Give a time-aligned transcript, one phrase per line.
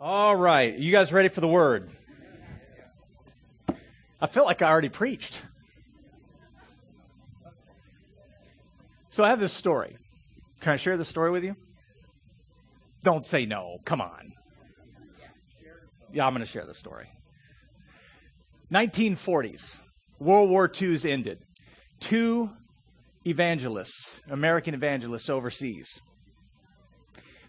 [0.00, 0.76] All right.
[0.76, 1.90] You guys ready for the word?
[4.20, 5.42] I felt like I already preached.
[9.10, 9.96] So I have this story.
[10.60, 11.56] Can I share this story with you?
[13.02, 13.78] Don't say no.
[13.84, 14.34] Come on.
[16.12, 17.10] Yeah, I'm going to share the story.
[18.72, 19.80] 1940s.
[20.20, 21.40] World War II's ended.
[21.98, 22.50] Two
[23.26, 26.00] evangelists, American evangelists overseas.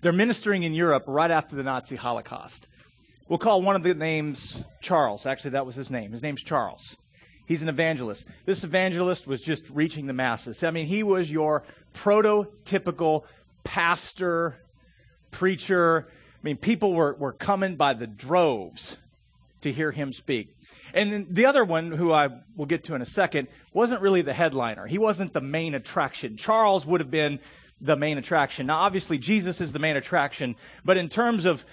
[0.01, 2.67] They're ministering in Europe right after the Nazi Holocaust.
[3.27, 5.25] We'll call one of the names Charles.
[5.25, 6.11] Actually, that was his name.
[6.11, 6.95] His name's Charles.
[7.45, 8.25] He's an evangelist.
[8.45, 10.63] This evangelist was just reaching the masses.
[10.63, 11.63] I mean, he was your
[11.93, 13.23] prototypical
[13.63, 14.57] pastor,
[15.31, 16.07] preacher.
[16.09, 18.97] I mean, people were, were coming by the droves
[19.61, 20.55] to hear him speak.
[20.93, 24.21] And then the other one, who I will get to in a second, wasn't really
[24.21, 24.87] the headliner.
[24.87, 26.37] He wasn't the main attraction.
[26.37, 27.39] Charles would have been
[27.81, 28.67] the main attraction.
[28.67, 31.65] Now, obviously, Jesus is the main attraction, but in terms of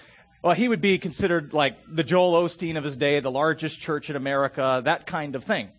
[0.43, 4.09] well, he would be considered like the Joel Osteen of his day, the largest church
[4.09, 5.69] in America, that kind of thing.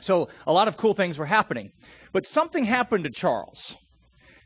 [0.00, 1.72] So a lot of cool things were happening.
[2.12, 3.76] But something happened to Charles.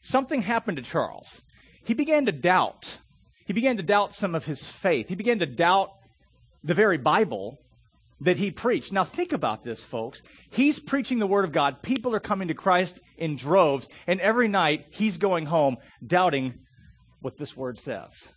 [0.01, 1.43] Something happened to Charles.
[1.85, 2.99] He began to doubt.
[3.47, 5.09] He began to doubt some of his faith.
[5.09, 5.91] He began to doubt
[6.63, 7.59] the very Bible
[8.25, 8.93] that he preached.
[8.93, 10.23] Now, think about this, folks.
[10.51, 11.83] He's preaching the Word of God.
[11.83, 16.55] People are coming to Christ in droves, and every night he's going home doubting
[17.21, 18.33] what this Word says.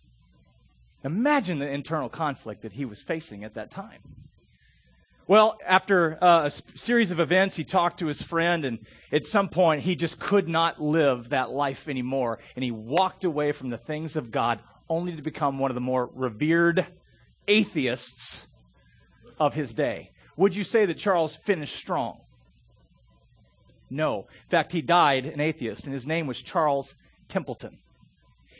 [1.02, 4.00] Imagine the internal conflict that he was facing at that time.
[5.26, 9.48] Well, after uh, a series of events, he talked to his friend, and at some
[9.48, 12.38] point, he just could not live that life anymore.
[12.56, 15.80] And he walked away from the things of God only to become one of the
[15.80, 16.86] more revered
[17.46, 18.47] atheists
[19.38, 20.10] of his day.
[20.36, 22.20] Would you say that Charles finished strong?
[23.90, 24.20] No.
[24.44, 26.94] In fact, he died an atheist, and his name was Charles
[27.28, 27.78] Templeton.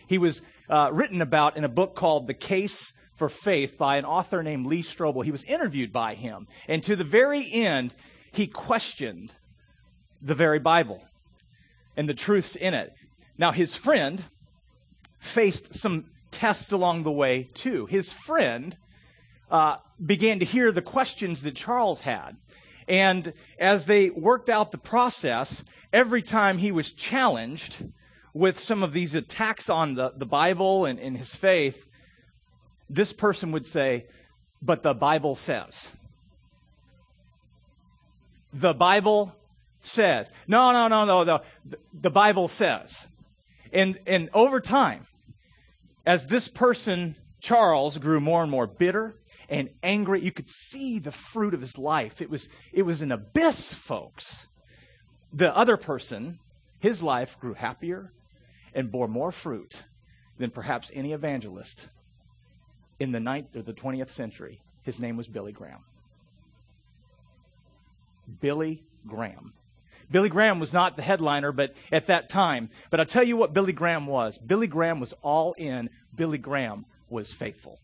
[0.06, 4.04] He was uh, written about in a book called The Case for Faith by an
[4.04, 5.24] author named Lee Strobel.
[5.24, 7.94] He was interviewed by him, and to the very end,
[8.32, 9.32] he questioned
[10.20, 11.02] the very Bible
[11.96, 12.92] and the truths in it.
[13.36, 14.24] Now, his friend
[15.18, 17.86] faced some tests along the way, too.
[17.86, 18.76] His friend
[19.50, 22.36] uh, began to hear the questions that Charles had.
[22.86, 27.84] And as they worked out the process, every time he was challenged
[28.32, 31.88] with some of these attacks on the, the Bible and, and his faith,
[32.88, 34.06] this person would say,
[34.62, 35.92] But the Bible says.
[38.52, 39.36] The Bible
[39.80, 40.30] says.
[40.46, 41.40] No, no, no, no, no.
[41.66, 43.08] The, the Bible says.
[43.72, 45.06] And, and over time,
[46.06, 49.14] as this person, Charles, grew more and more bitter
[49.48, 50.22] and angry.
[50.22, 52.20] You could see the fruit of his life.
[52.20, 54.46] It was, it was an abyss, folks.
[55.32, 56.38] The other person,
[56.78, 58.12] his life grew happier
[58.74, 59.84] and bore more fruit
[60.38, 61.88] than perhaps any evangelist
[62.98, 64.60] in the ninth or the 20th century.
[64.82, 65.84] His name was Billy Graham.
[68.40, 69.54] Billy Graham.
[70.10, 72.70] Billy Graham was not the headliner, but at that time.
[72.90, 74.38] But I'll tell you what Billy Graham was.
[74.38, 75.90] Billy Graham was all in.
[76.14, 77.80] Billy Graham was faithful.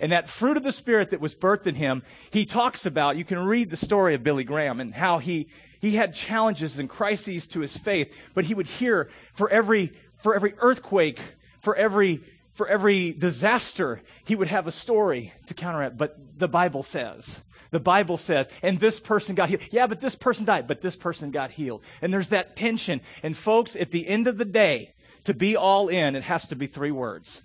[0.00, 3.24] And that fruit of the Spirit that was birthed in him, he talks about, you
[3.24, 5.48] can read the story of Billy Graham and how he,
[5.80, 10.34] he had challenges and crises to his faith, but he would hear for every, for
[10.34, 11.20] every earthquake,
[11.60, 15.96] for every, for every disaster, he would have a story to counteract.
[15.96, 17.40] But the Bible says,
[17.70, 19.62] the Bible says, and this person got healed.
[19.70, 21.82] Yeah, but this person died, but this person got healed.
[22.00, 23.00] And there's that tension.
[23.22, 26.56] And folks, at the end of the day, to be all in, it has to
[26.56, 27.42] be three words.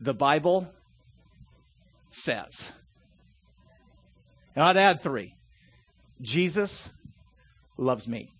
[0.00, 0.72] The Bible
[2.10, 2.72] says.
[4.54, 5.34] And I'd add three
[6.20, 6.90] Jesus
[7.76, 8.30] loves me.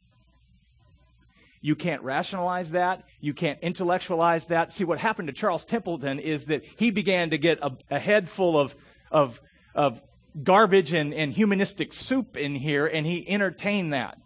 [1.61, 3.05] You can't rationalize that.
[3.21, 4.73] You can't intellectualize that.
[4.73, 8.29] See, what happened to Charles Templeton is that he began to get a, a head
[8.29, 8.77] full of,
[9.11, 9.41] of,
[9.75, 10.01] of
[10.43, 14.19] garbage and, and humanistic soup in here, and he entertained that.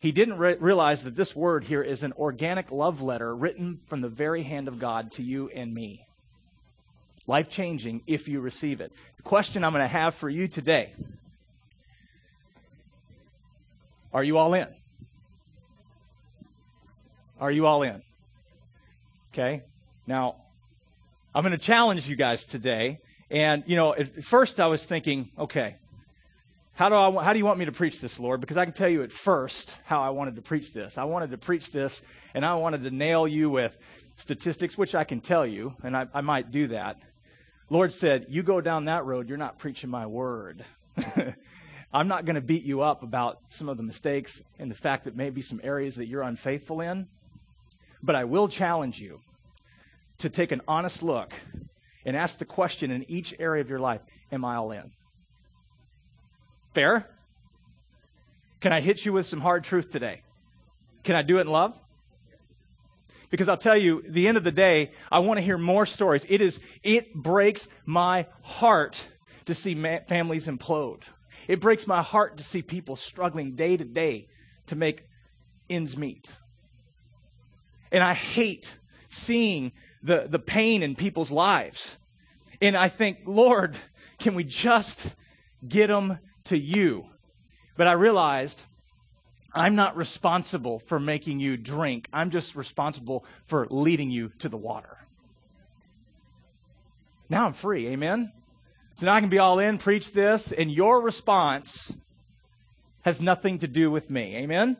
[0.00, 4.00] He didn't re- realize that this word here is an organic love letter written from
[4.00, 6.06] the very hand of God to you and me
[7.26, 8.92] life changing if you receive it.
[9.16, 10.92] The question I'm going to have for you today
[14.12, 14.68] are you all in?
[17.40, 18.02] Are you all in?
[19.32, 19.62] Okay.
[20.06, 20.36] Now,
[21.34, 22.98] I'm going to challenge you guys today.
[23.30, 25.76] And, you know, at first I was thinking, okay,
[26.74, 28.40] how do, I, how do you want me to preach this, Lord?
[28.40, 30.98] Because I can tell you at first how I wanted to preach this.
[30.98, 32.02] I wanted to preach this,
[32.34, 33.78] and I wanted to nail you with
[34.16, 37.00] statistics, which I can tell you, and I, I might do that.
[37.72, 40.62] Lord said, You go down that road, you're not preaching my word.
[41.94, 45.04] I'm not going to beat you up about some of the mistakes and the fact
[45.04, 47.08] that maybe some areas that you're unfaithful in,
[48.02, 49.22] but I will challenge you
[50.18, 51.32] to take an honest look
[52.04, 54.92] and ask the question in each area of your life Am I all in?
[56.74, 57.08] Fair?
[58.60, 60.20] Can I hit you with some hard truth today?
[61.04, 61.80] Can I do it in love?
[63.32, 66.26] Because I'll tell you, the end of the day, I want to hear more stories.
[66.28, 69.08] It is, it breaks my heart
[69.46, 71.00] to see ma- families implode.
[71.48, 74.28] It breaks my heart to see people struggling day to day
[74.66, 75.06] to make
[75.70, 76.34] ends meet.
[77.90, 78.76] And I hate
[79.08, 81.96] seeing the, the pain in people's lives.
[82.60, 83.78] And I think, Lord,
[84.18, 85.16] can we just
[85.66, 87.06] get them to you?
[87.78, 88.66] But I realized
[89.54, 92.08] I'm not responsible for making you drink.
[92.12, 94.98] I'm just responsible for leading you to the water.
[97.28, 97.86] Now I'm free.
[97.88, 98.32] Amen?
[98.96, 101.96] So now I can be all in, preach this, and your response
[103.02, 104.36] has nothing to do with me.
[104.36, 104.76] Amen?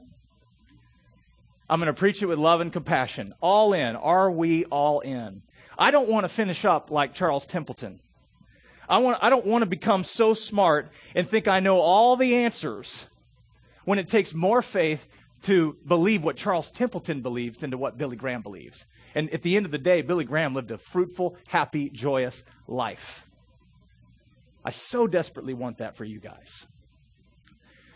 [1.68, 3.34] I'm going to preach it with love and compassion.
[3.40, 3.96] All in.
[3.96, 5.42] Are we all in?
[5.78, 8.00] I don't want to finish up like Charles Templeton.
[8.88, 12.36] I, want, I don't want to become so smart and think I know all the
[12.36, 13.06] answers
[13.84, 15.08] when it takes more faith
[15.42, 18.86] to believe what Charles Templeton believes than to what Billy Graham believes.
[19.14, 23.28] And at the end of the day, Billy Graham lived a fruitful, happy, joyous life.
[24.64, 26.66] I so desperately want that for you guys.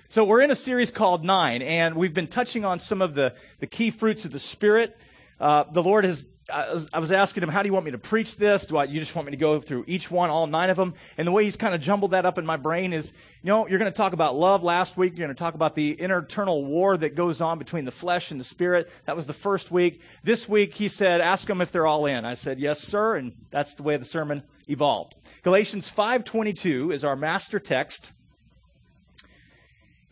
[0.08, 3.34] So we're in a series called Nine, and we've been touching on some of the,
[3.60, 4.96] the key fruits of the Spirit.
[5.40, 8.36] Uh, the Lord has, I was asking him, how do you want me to preach
[8.36, 8.66] this?
[8.66, 10.94] Do I, you just want me to go through each one, all nine of them?
[11.18, 13.12] And the way he's kind of jumbled that up in my brain is,
[13.42, 15.16] you know, you're going to talk about love last week.
[15.16, 18.38] You're going to talk about the internal war that goes on between the flesh and
[18.38, 18.90] the spirit.
[19.06, 20.00] That was the first week.
[20.22, 22.24] This week, he said, ask them if they're all in.
[22.24, 23.16] I said, yes, sir.
[23.16, 25.14] And that's the way the sermon evolved.
[25.42, 28.12] Galatians 5:22 is our master text.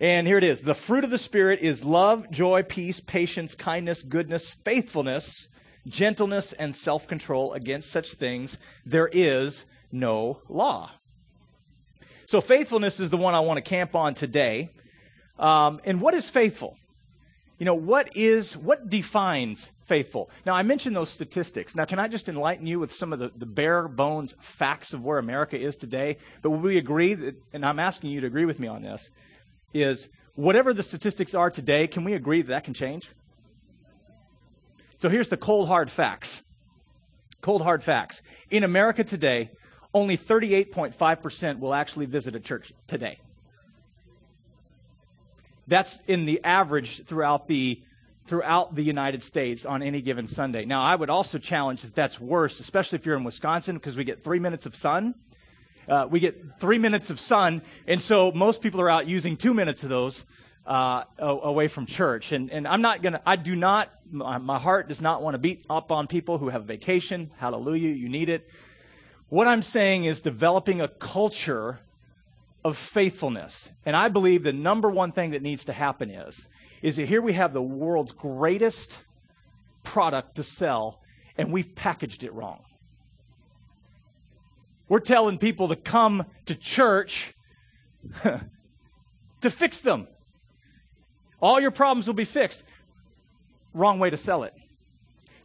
[0.00, 0.62] And here it is.
[0.62, 5.48] The fruit of the spirit is love, joy, peace, patience, kindness, goodness, faithfulness,
[5.86, 7.52] gentleness and self-control.
[7.52, 10.90] Against such things there is no law.
[12.26, 14.70] So faithfulness is the one I want to camp on today.
[15.38, 16.76] Um, and what is faithful?
[17.58, 20.30] You know, what is, what defines faithful?
[20.44, 21.76] Now, I mentioned those statistics.
[21.76, 25.04] Now, can I just enlighten you with some of the, the bare bones facts of
[25.04, 26.16] where America is today?
[26.42, 29.10] But we agree that, and I'm asking you to agree with me on this,
[29.72, 33.10] is whatever the statistics are today, can we agree that that can change?
[34.96, 36.42] So here's the cold hard facts.
[37.40, 38.22] Cold hard facts.
[38.50, 39.50] In America today,
[39.92, 43.18] only 38.5% will actually visit a church today.
[45.66, 47.82] That's in the average throughout the
[48.26, 50.64] throughout the United States on any given Sunday.
[50.64, 54.04] Now, I would also challenge that that's worse, especially if you're in Wisconsin, because we
[54.04, 55.14] get three minutes of sun.
[55.86, 59.52] Uh, we get three minutes of sun, and so most people are out using two
[59.52, 60.24] minutes of those
[60.66, 62.32] uh, away from church.
[62.32, 65.34] And, and I'm not going to, I do not, my, my heart does not want
[65.34, 67.30] to beat up on people who have a vacation.
[67.36, 68.48] Hallelujah, you need it.
[69.28, 71.80] What I'm saying is developing a culture
[72.64, 73.70] of faithfulness.
[73.84, 76.48] And I believe the number one thing that needs to happen is,
[76.82, 79.04] is that here we have the world's greatest
[79.82, 81.00] product to sell,
[81.36, 82.62] and we've packaged it wrong.
[84.88, 87.34] We're telling people to come to church
[88.22, 90.08] to fix them.
[91.44, 92.64] All your problems will be fixed.
[93.74, 94.54] Wrong way to sell it.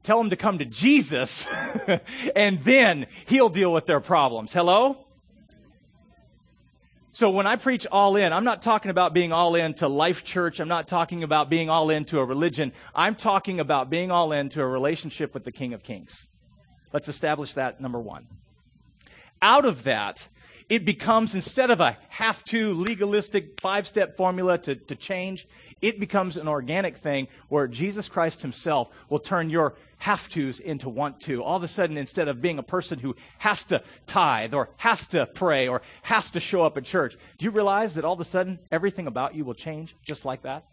[0.01, 1.45] Tell them to come to Jesus,
[2.37, 4.53] and then He'll deal with their problems.
[4.53, 5.05] Hello?
[7.11, 10.23] So when I preach all in, I'm not talking about being all in to life
[10.23, 10.61] church.
[10.61, 12.71] I'm not talking about being all in to a religion.
[12.95, 16.27] I'm talking about being all in to a relationship with the King of Kings.
[16.93, 18.27] Let's establish that, number one.
[19.41, 20.29] Out of that,
[20.69, 25.47] it becomes instead of a have to legalistic five step formula to, to change,
[25.81, 30.87] it becomes an organic thing where Jesus Christ himself will turn your have tos into
[30.87, 31.43] want to.
[31.43, 35.07] All of a sudden, instead of being a person who has to tithe or has
[35.09, 38.21] to pray or has to show up at church, do you realize that all of
[38.21, 40.65] a sudden everything about you will change just like that?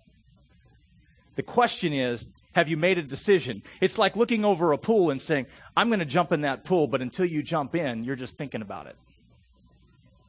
[1.37, 3.63] The question is, have you made a decision?
[3.81, 6.87] It's like looking over a pool and saying, I'm going to jump in that pool,
[6.87, 8.97] but until you jump in, you're just thinking about it.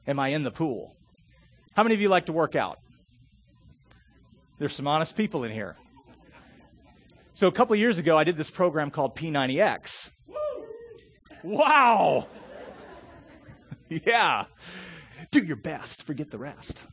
[0.08, 0.96] Am I in the pool?
[1.74, 2.80] How many of you like to work out?
[4.58, 5.76] There's some honest people in here.
[7.34, 10.10] So a couple years ago, I did this program called P90X.
[11.44, 12.28] Wow!
[13.90, 14.46] yeah.
[15.30, 16.84] Do your best, forget the rest.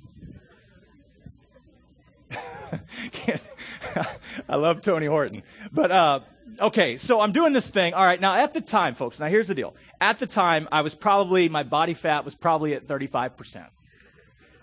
[4.49, 5.43] I love Tony Horton.
[5.73, 6.21] But, uh,
[6.61, 7.95] okay, so I'm doing this thing.
[7.95, 9.75] All right, now at the time, folks, now here's the deal.
[10.01, 13.69] At the time, I was probably, my body fat was probably at 35%.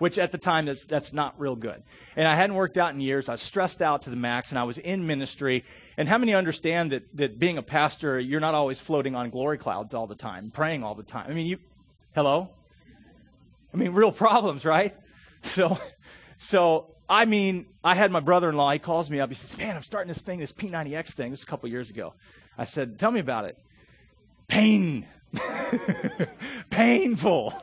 [0.01, 1.83] which at the time that's that's not real good.
[2.15, 3.29] And I hadn't worked out in years.
[3.29, 5.63] I was stressed out to the max, and I was in ministry.
[5.95, 9.59] And how many understand that that being a pastor, you're not always floating on glory
[9.59, 11.27] clouds all the time, praying all the time?
[11.29, 11.59] I mean, you,
[12.15, 12.49] hello.
[13.71, 14.93] I mean, real problems, right?
[15.43, 15.79] So,
[16.37, 18.71] so I mean, I had my brother-in-law.
[18.71, 19.27] He calls me up.
[19.27, 21.31] He says, "Man, I'm starting this thing, this P90X thing.
[21.31, 22.13] This was a couple years ago."
[22.57, 23.57] I said, "Tell me about it."
[24.47, 25.05] Pain.
[26.69, 27.53] Painful.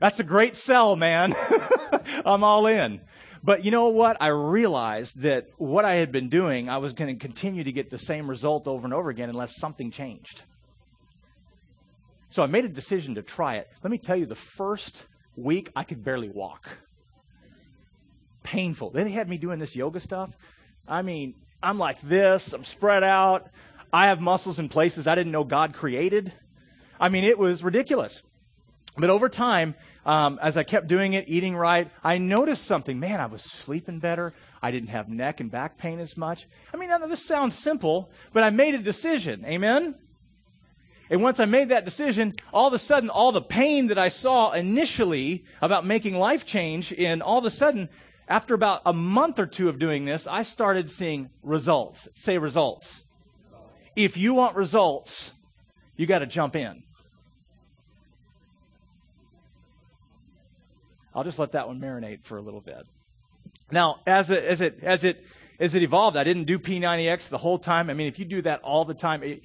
[0.00, 1.34] That's a great sell, man.
[2.26, 3.00] I'm all in.
[3.42, 4.18] But you know what?
[4.20, 7.88] I realized that what I had been doing, I was going to continue to get
[7.88, 10.42] the same result over and over again unless something changed.
[12.28, 13.70] So I made a decision to try it.
[13.82, 15.06] Let me tell you, the first
[15.36, 16.68] week I could barely walk.
[18.48, 18.90] Painful.
[18.90, 20.30] They had me doing this yoga stuff.
[20.88, 23.50] I mean, I'm like this, I'm spread out.
[23.92, 26.32] I have muscles in places I didn't know God created.
[26.98, 28.22] I mean, it was ridiculous.
[28.96, 29.74] But over time,
[30.06, 32.98] um, as I kept doing it, eating right, I noticed something.
[32.98, 34.32] Man, I was sleeping better.
[34.62, 36.46] I didn't have neck and back pain as much.
[36.72, 39.44] I mean, this sounds simple, but I made a decision.
[39.44, 39.94] Amen?
[41.10, 44.08] And once I made that decision, all of a sudden, all the pain that I
[44.08, 47.90] saw initially about making life change, and all of a sudden,
[48.28, 52.08] after about a month or two of doing this, I started seeing results.
[52.14, 53.04] Say results.
[53.96, 55.32] If you want results,
[55.96, 56.82] you got to jump in.
[61.14, 62.86] I'll just let that one marinate for a little bit.
[63.72, 65.24] Now, as it, as it, as it,
[65.58, 67.90] as it evolved, I didn't do P90X the whole time.
[67.90, 69.42] I mean, if you do that all the time, it,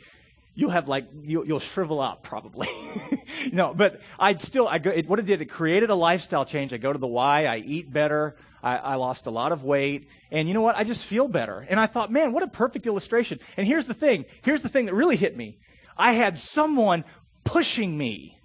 [0.56, 2.68] you'll have like you'll, you'll shrivel up probably.
[3.52, 6.74] no, but I'd still I go, it, what it did it created a lifestyle change.
[6.74, 10.08] I go to the Y, I eat better, I, I lost a lot of weight,
[10.32, 10.76] and you know what?
[10.76, 11.66] I just feel better.
[11.70, 13.40] And I thought, man, what a perfect illustration.
[13.58, 14.26] And here's the thing.
[14.42, 15.58] Here's the thing that really hit me.
[15.98, 17.04] I had someone
[17.44, 18.38] pushing me.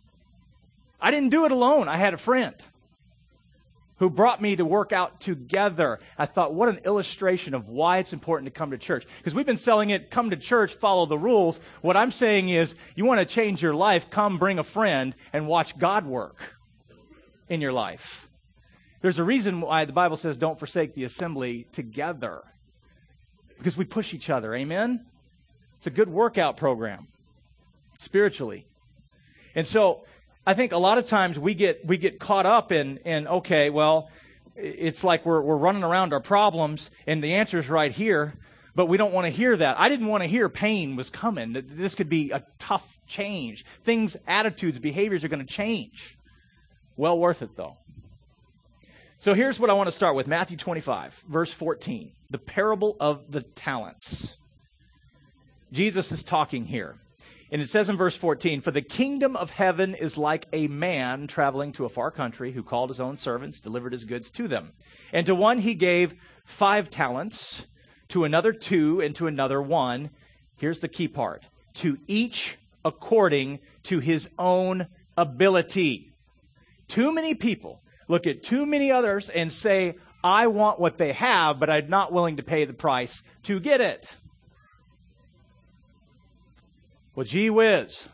[1.01, 1.89] I didn't do it alone.
[1.89, 2.55] I had a friend
[3.99, 5.99] who brought me to work out together.
[6.17, 9.07] I thought, what an illustration of why it's important to come to church.
[9.19, 11.59] Because we've been selling it, come to church, follow the rules.
[11.83, 15.47] What I'm saying is, you want to change your life, come bring a friend and
[15.47, 16.57] watch God work
[17.49, 18.29] in your life.
[19.01, 22.43] There's a reason why the Bible says don't forsake the assembly together.
[23.59, 24.55] Because we push each other.
[24.55, 25.07] Amen?
[25.77, 27.07] It's a good workout program
[27.99, 28.67] spiritually.
[29.55, 30.05] And so
[30.49, 33.69] I think a lot of times we get we get caught up in in okay,
[33.69, 34.09] well,
[34.57, 38.33] it's like we're we're running around our problems and the answer's right here,
[38.75, 39.79] but we don't want to hear that.
[39.79, 41.53] I didn't want to hear pain was coming.
[41.53, 43.67] This could be a tough change.
[43.85, 46.17] Things, attitudes, behaviors are going to change.
[46.97, 47.77] Well worth it though.
[49.19, 53.33] So here's what I want to start with Matthew 25, verse 14, the parable of
[53.33, 54.39] the talents.
[55.73, 56.97] Jesus is talking here.
[57.51, 61.27] And it says in verse 14, For the kingdom of heaven is like a man
[61.27, 64.73] traveling to a far country who called his own servants, delivered his goods to them.
[65.13, 66.15] And to one he gave
[66.45, 67.67] five talents,
[68.09, 70.11] to another two, and to another one.
[70.57, 76.13] Here's the key part to each according to his own ability.
[76.87, 81.61] Too many people look at too many others and say, I want what they have,
[81.61, 84.17] but I'm not willing to pay the price to get it.
[87.19, 88.09] Well, gee whiz.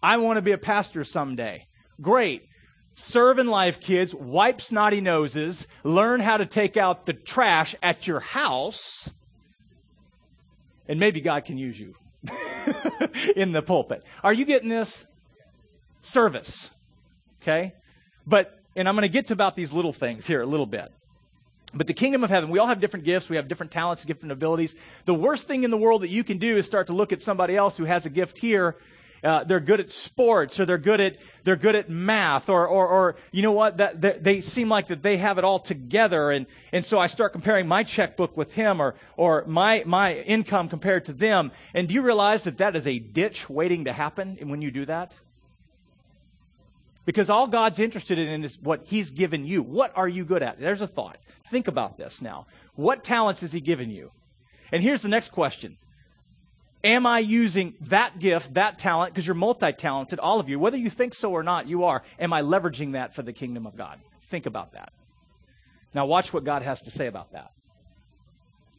[0.00, 1.66] I want to be a pastor someday.
[2.00, 2.46] Great.
[2.94, 4.14] Serve in life, kids.
[4.14, 5.66] Wipe snotty noses.
[5.82, 9.10] Learn how to take out the trash at your house.
[10.86, 11.96] And maybe God can use you
[13.34, 14.04] in the pulpit.
[14.22, 15.08] Are you getting this?
[16.00, 16.70] Service.
[17.42, 17.74] Okay?
[18.28, 20.92] But, and I'm going to get to about these little things here a little bit.
[21.76, 24.32] But the kingdom of heaven, we all have different gifts, we have different talents, different
[24.32, 24.74] abilities.
[25.04, 27.20] The worst thing in the world that you can do is start to look at
[27.20, 28.76] somebody else who has a gift here.
[29.24, 32.86] Uh, they're good at sports, or they're good at they're good at math, or or,
[32.86, 33.78] or you know what?
[33.78, 37.32] That they seem like that they have it all together, and and so I start
[37.32, 41.50] comparing my checkbook with him, or or my my income compared to them.
[41.72, 44.84] And do you realize that that is a ditch waiting to happen when you do
[44.84, 45.18] that?
[47.06, 49.62] Because all God's interested in is what He's given you.
[49.62, 50.60] What are you good at?
[50.60, 51.16] There's a thought.
[51.48, 52.46] Think about this now.
[52.74, 54.10] What talents has He given you?
[54.72, 55.78] And here's the next question
[56.84, 60.76] Am I using that gift, that talent, because you're multi talented, all of you, whether
[60.76, 62.02] you think so or not, you are.
[62.18, 63.98] Am I leveraging that for the kingdom of God?
[64.22, 64.92] Think about that.
[65.94, 67.52] Now, watch what God has to say about that.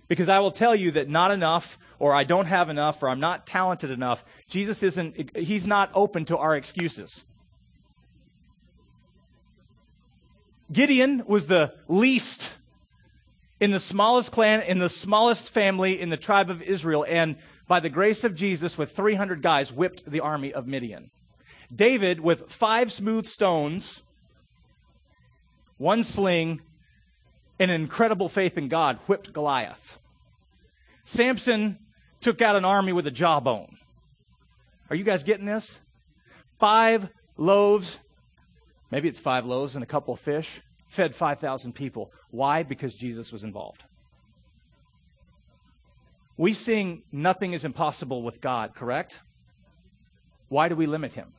[0.07, 3.19] Because I will tell you that not enough, or I don't have enough, or I'm
[3.19, 4.24] not talented enough.
[4.48, 7.24] Jesus isn't, he's not open to our excuses.
[10.71, 12.53] Gideon was the least
[13.59, 17.79] in the smallest clan, in the smallest family in the tribe of Israel, and by
[17.79, 21.09] the grace of Jesus, with 300 guys, whipped the army of Midian.
[21.74, 24.03] David, with five smooth stones,
[25.77, 26.62] one sling,
[27.59, 30.00] and incredible faith in God whipped Goliath.
[31.03, 31.79] Samson
[32.21, 33.77] took out an army with a jawbone.
[34.89, 35.81] Are you guys getting this?
[36.59, 38.00] Five loaves,
[38.91, 42.12] maybe it's five loaves and a couple of fish, fed 5,000 people.
[42.32, 42.63] Why?
[42.63, 43.84] Because Jesus was involved.
[46.38, 49.22] We sing, Nothing is impossible with God, correct?
[50.50, 51.34] Why do we limit him?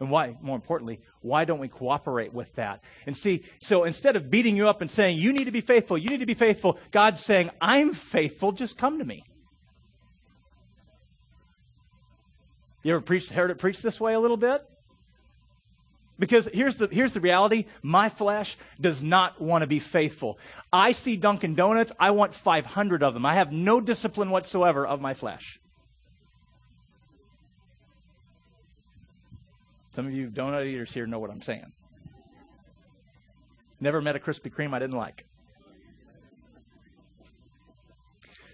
[0.00, 2.82] And why, more importantly, why don't we cooperate with that?
[3.06, 5.96] And see, so instead of beating you up and saying, you need to be faithful,
[5.96, 9.22] you need to be faithful, God's saying, I'm faithful, just come to me.
[12.82, 14.68] You ever preached, heard it preached this way a little bit?
[16.22, 20.38] Because here's the, here's the reality my flesh does not want to be faithful.
[20.72, 23.26] I see Dunkin' Donuts, I want 500 of them.
[23.26, 25.58] I have no discipline whatsoever of my flesh.
[29.94, 31.72] Some of you donut eaters here know what I'm saying.
[33.80, 35.26] Never met a Krispy Kreme I didn't like.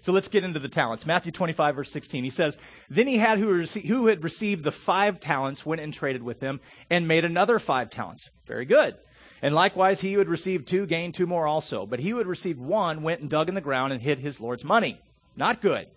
[0.01, 1.05] So let's get into the talents.
[1.05, 2.23] Matthew 25, verse 16.
[2.23, 2.57] He says,
[2.89, 6.39] Then he had who, rece- who had received the five talents went and traded with
[6.39, 8.29] them and made another five talents.
[8.45, 8.95] Very good.
[9.41, 11.85] And likewise, he who had received two gained two more also.
[11.85, 14.41] But he who had received one went and dug in the ground and hid his
[14.41, 14.99] Lord's money.
[15.35, 15.87] Not good.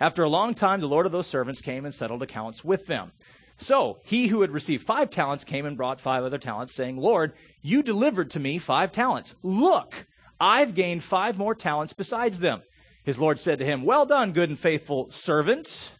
[0.00, 3.12] After a long time, the Lord of those servants came and settled accounts with them.
[3.56, 7.32] So he who had received five talents came and brought five other talents, saying, Lord,
[7.60, 9.36] you delivered to me five talents.
[9.42, 10.06] Look,
[10.40, 12.62] I've gained five more talents besides them.
[13.04, 15.96] His Lord said to him, Well done, good and faithful servant.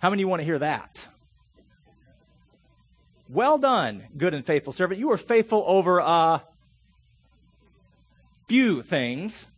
[0.00, 1.08] How many want to hear that?
[3.28, 4.98] Well done, good and faithful servant.
[4.98, 6.42] You were faithful over a
[8.48, 9.48] few things.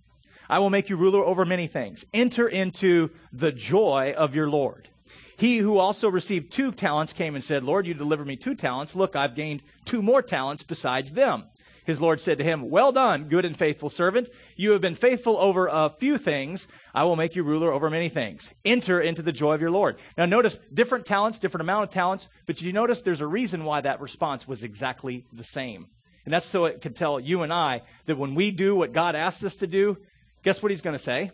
[0.48, 2.04] I will make you ruler over many things.
[2.12, 4.88] Enter into the joy of your Lord.
[5.36, 8.96] He who also received two talents came and said, Lord, you delivered me two talents.
[8.96, 11.44] Look, I've gained two more talents besides them.
[11.90, 14.30] His Lord said to him, Well done, good and faithful servant.
[14.54, 16.68] You have been faithful over a few things.
[16.94, 18.54] I will make you ruler over many things.
[18.64, 19.98] Enter into the joy of your Lord.
[20.16, 23.80] Now, notice different talents, different amount of talents, but you notice there's a reason why
[23.80, 25.88] that response was exactly the same?
[26.24, 29.16] And that's so it could tell you and I that when we do what God
[29.16, 29.98] asks us to do,
[30.44, 31.32] guess what he's going to say?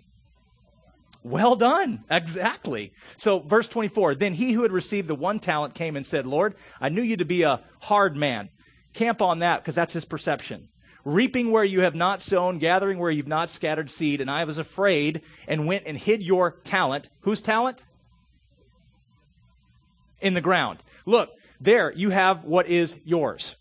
[1.22, 2.04] Well done.
[2.10, 2.92] Exactly.
[3.18, 6.54] So, verse 24 Then he who had received the one talent came and said, Lord,
[6.80, 8.48] I knew you to be a hard man.
[8.96, 10.68] Camp on that because that's his perception.
[11.04, 14.22] Reaping where you have not sown, gathering where you've not scattered seed.
[14.22, 17.10] And I was afraid and went and hid your talent.
[17.20, 17.84] Whose talent?
[20.22, 20.78] In the ground.
[21.04, 21.30] Look,
[21.60, 23.56] there you have what is yours.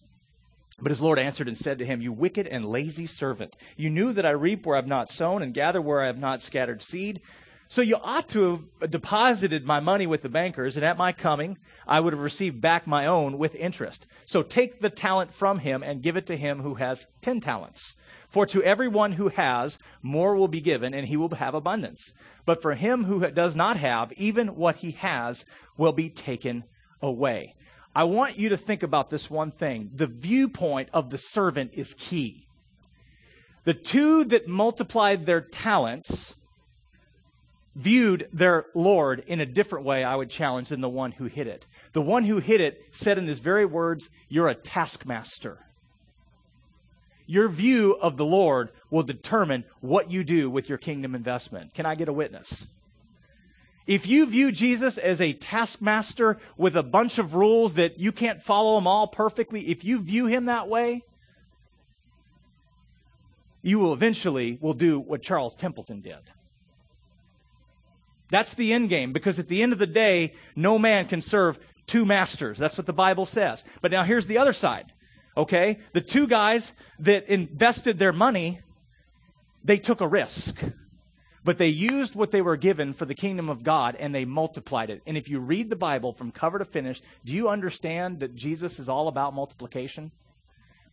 [0.80, 4.13] But his Lord answered and said to him, You wicked and lazy servant, you knew
[4.13, 6.82] that I reap where I have not sown and gather where I have not scattered
[6.82, 7.21] seed.
[7.67, 11.58] So you ought to have deposited my money with the bankers, and at my coming,
[11.88, 14.06] I would have received back my own with interest.
[14.25, 17.95] So take the talent from him and give it to him who has ten talents.
[18.30, 22.13] For to everyone who has, more will be given, and he will have abundance.
[22.45, 25.43] But for him who does not have, even what he has
[25.78, 26.65] will be taken
[27.01, 27.56] away.
[27.95, 29.89] I want you to think about this one thing.
[29.93, 32.47] The viewpoint of the servant is key.
[33.63, 36.36] The two that multiplied their talents
[37.76, 41.48] viewed their Lord in a different way, I would challenge, than the one who hid
[41.48, 41.68] it.
[41.94, 45.60] The one who hid it said in his very words, You're a taskmaster.
[47.28, 51.74] Your view of the Lord will determine what you do with your kingdom investment.
[51.74, 52.68] Can I get a witness?
[53.88, 58.42] If you view Jesus as a taskmaster with a bunch of rules that you can't
[58.42, 61.04] follow them all perfectly, if you view him that way,
[63.62, 66.32] you will eventually will do what Charles Templeton did.
[68.36, 71.58] That's the end game because at the end of the day, no man can serve
[71.88, 72.58] two masters.
[72.58, 73.63] That's what the Bible says.
[73.80, 74.91] But now here's the other side.
[75.38, 75.80] Okay?
[75.93, 78.60] The two guys that invested their money,
[79.63, 80.62] they took a risk.
[81.45, 84.89] But they used what they were given for the kingdom of God and they multiplied
[84.89, 85.02] it.
[85.08, 88.80] And if you read the Bible from cover to finish, do you understand that Jesus
[88.80, 90.12] is all about multiplication?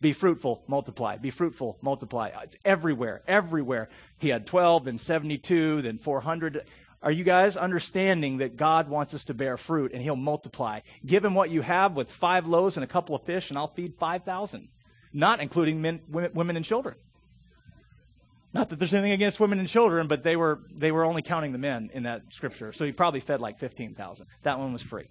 [0.03, 1.15] Be fruitful, multiply.
[1.15, 2.29] Be fruitful, multiply.
[2.43, 3.87] It's everywhere, everywhere.
[4.17, 6.65] He had 12, then 72, then 400.
[7.03, 10.79] Are you guys understanding that God wants us to bear fruit and He'll multiply?
[11.05, 13.67] Give Him what you have with five loaves and a couple of fish, and I'll
[13.67, 14.69] feed 5,000,
[15.11, 16.95] not including men, women, and children.
[18.53, 21.51] Not that there's anything against women and children, but they were, they were only counting
[21.51, 22.71] the men in that scripture.
[22.71, 24.25] So he probably fed like 15,000.
[24.43, 25.09] That one was free.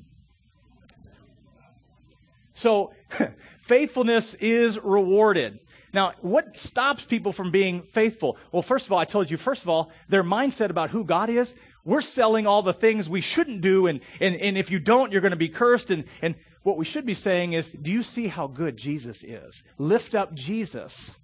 [2.54, 2.92] So
[3.58, 5.58] faithfulness is rewarded.
[5.92, 8.38] Now, what stops people from being faithful?
[8.50, 11.28] Well, first of all, I told you, first of all, their mindset about who God
[11.28, 15.12] is, we're selling all the things we shouldn't do, and, and, and if you don't,
[15.12, 15.90] you're going to be cursed.
[15.90, 19.64] And, and What we should be saying is, do you see how good Jesus is?
[19.78, 21.18] Lift up Jesus.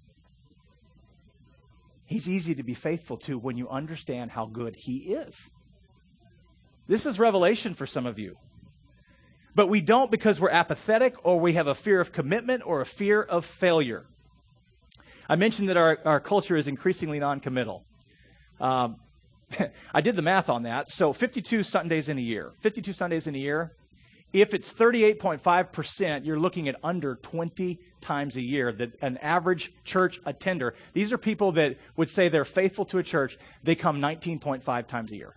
[2.05, 5.49] He's easy to be faithful to when you understand how good he is.
[6.87, 8.35] This is revelation for some of you.
[9.55, 12.85] But we don't because we're apathetic or we have a fear of commitment or a
[12.85, 14.07] fear of failure.
[15.29, 17.85] I mentioned that our, our culture is increasingly non committal.
[18.59, 18.97] Um,
[19.93, 20.91] I did the math on that.
[20.91, 22.51] So 52 Sundays in a year.
[22.59, 23.73] 52 Sundays in a year.
[24.31, 30.19] If it's 38.5%, you're looking at under 20 times a year that an average church
[30.23, 34.87] attender, these are people that would say they're faithful to a church, they come 19.5
[34.87, 35.35] times a year.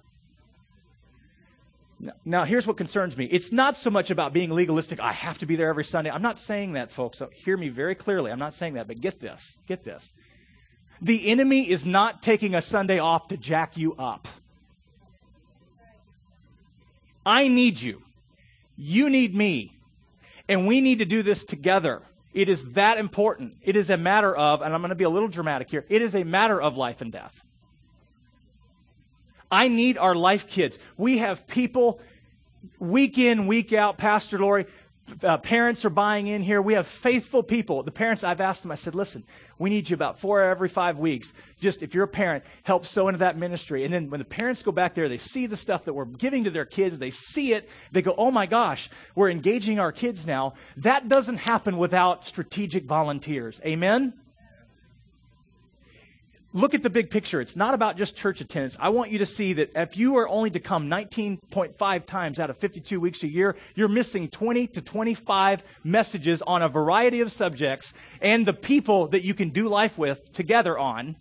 [2.25, 3.27] Now, here's what concerns me.
[3.27, 5.01] It's not so much about being legalistic.
[5.01, 6.11] I have to be there every Sunday.
[6.11, 7.19] I'm not saying that, folks.
[7.19, 8.33] So hear me very clearly.
[8.33, 9.59] I'm not saying that, but get this.
[9.69, 10.13] Get this.
[11.03, 14.29] The enemy is not taking a Sunday off to jack you up.
[17.27, 18.03] I need you.
[18.77, 19.77] You need me.
[20.49, 22.03] And we need to do this together.
[22.33, 23.57] It is that important.
[23.63, 26.03] It is a matter of, and I'm going to be a little dramatic here, it
[26.03, 27.45] is a matter of life and death.
[29.51, 30.79] I need our life kids.
[30.97, 32.01] We have people
[32.79, 34.67] week in, week out, Pastor Lori,
[35.23, 36.63] uh, parents are buying in here.
[36.63, 37.83] We have faithful people.
[37.83, 39.25] The parents, I've asked them, I said, listen,
[39.59, 41.33] we need you about four every five weeks.
[41.61, 43.85] Just if you're a parent, help sow into that ministry.
[43.85, 46.45] And then when the parents go back there, they see the stuff that we're giving
[46.45, 50.27] to their kids, they see it, they go, oh my gosh, we're engaging our kids
[50.27, 50.55] now.
[50.77, 53.61] That doesn't happen without strategic volunteers.
[53.65, 54.15] Amen?
[56.53, 57.41] Look at the big picture.
[57.41, 58.77] It's not about just church attendance.
[58.79, 62.51] I want you to see that if you are only to come 19.5 times out
[62.51, 67.33] of 52 weeks a year, you're missing 20 to 25 messages on a variety of
[67.33, 71.17] subjects and the people that you can do life with together on.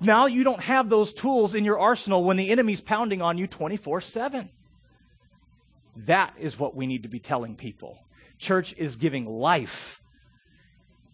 [0.00, 3.46] Now you don't have those tools in your arsenal when the enemy's pounding on you
[3.46, 4.50] 24 7.
[5.96, 7.98] That is what we need to be telling people.
[8.38, 9.99] Church is giving life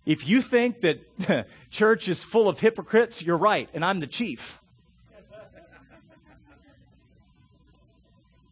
[0.07, 4.61] if you think that church is full of hypocrites, you're right, and I'm the chief.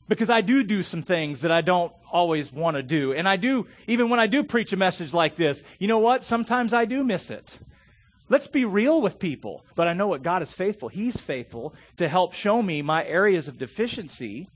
[0.06, 3.14] Because I do do some things that I don't always want to do.
[3.14, 6.22] And I do, even when I do preach a message like this, you know what?
[6.22, 7.58] Sometimes I do miss it.
[8.28, 9.64] Let's be real with people.
[9.74, 10.88] But I know what God is faithful.
[10.88, 14.50] He's faithful to help show me my areas of deficiency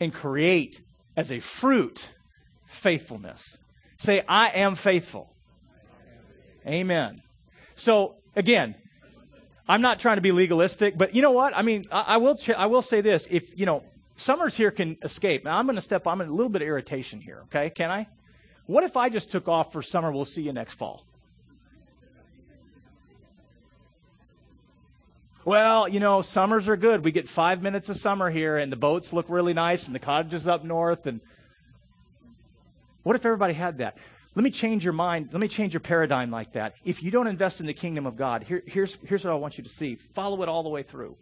[0.00, 0.80] and create
[1.16, 2.12] as a fruit
[2.66, 3.58] faithfulness.
[3.98, 5.34] Say, I am faithful.
[6.66, 7.22] Amen.
[7.74, 8.76] So, again,
[9.68, 11.56] I'm not trying to be legalistic, but you know what?
[11.56, 13.26] I mean, I, I will, ch- I will say this.
[13.28, 13.82] If, you know,
[14.14, 15.44] summers here can escape.
[15.44, 17.70] Now, I'm going to step, I'm in a little bit of irritation here, okay?
[17.70, 18.06] Can I?
[18.66, 20.12] What if I just took off for summer?
[20.12, 21.04] We'll see you next fall.
[25.44, 27.04] Well, you know, summers are good.
[27.04, 30.00] We get five minutes of summer here, and the boats look really nice, and the
[30.00, 31.20] cottages up north, and
[33.08, 33.96] what if everybody had that?
[34.34, 35.30] Let me change your mind.
[35.32, 36.76] Let me change your paradigm like that.
[36.84, 39.56] If you don't invest in the kingdom of God, here, here's, here's what I want
[39.56, 39.94] you to see.
[39.94, 41.16] Follow it all the way through.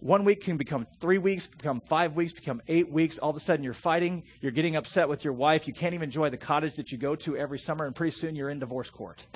[0.00, 3.18] One week can become three weeks, become five weeks, become eight weeks.
[3.18, 4.22] All of a sudden, you're fighting.
[4.40, 5.68] You're getting upset with your wife.
[5.68, 8.34] You can't even enjoy the cottage that you go to every summer, and pretty soon
[8.34, 9.26] you're in divorce court.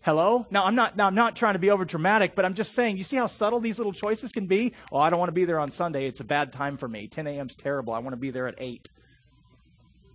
[0.00, 0.46] Hello?
[0.50, 2.96] Now I'm not now I'm not trying to be over dramatic, but I'm just saying,
[2.96, 4.72] you see how subtle these little choices can be?
[4.90, 6.06] Oh, I don't want to be there on Sunday.
[6.06, 7.08] It's a bad time for me.
[7.08, 7.48] 10 a.m.
[7.48, 7.92] is terrible.
[7.92, 8.88] I want to be there at 8.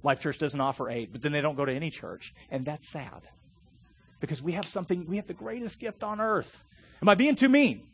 [0.04, 2.34] Life Church doesn't offer eight, but then they don't go to any church.
[2.50, 3.22] And that's sad.
[4.20, 6.64] Because we have something, we have the greatest gift on earth.
[7.02, 7.88] Am I being too mean?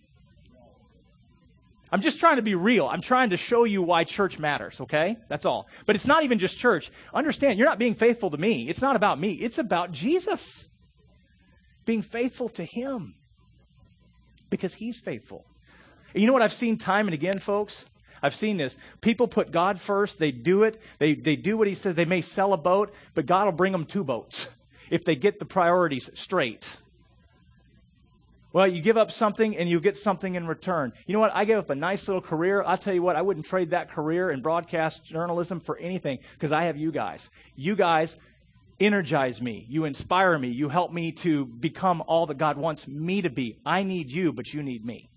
[1.89, 2.85] I'm just trying to be real.
[2.87, 5.17] I'm trying to show you why church matters, okay?
[5.29, 5.69] That's all.
[5.85, 6.91] But it's not even just church.
[7.13, 8.67] Understand, you're not being faithful to me.
[8.67, 10.67] It's not about me, it's about Jesus.
[11.85, 13.15] Being faithful to Him.
[14.49, 15.45] Because He's faithful.
[16.13, 17.85] You know what I've seen time and again, folks?
[18.21, 18.77] I've seen this.
[19.01, 21.95] People put God first, they do it, they, they do what He says.
[21.95, 24.49] They may sell a boat, but God will bring them two boats
[24.89, 26.77] if they get the priorities straight.
[28.53, 30.93] Well, you give up something and you get something in return.
[31.05, 31.35] You know what?
[31.35, 32.63] I gave up a nice little career.
[32.63, 36.51] I'll tell you what, I wouldn't trade that career in broadcast journalism for anything because
[36.51, 37.29] I have you guys.
[37.55, 38.17] You guys
[38.79, 39.65] energize me.
[39.69, 40.49] You inspire me.
[40.49, 43.59] You help me to become all that God wants me to be.
[43.65, 45.09] I need you, but you need me.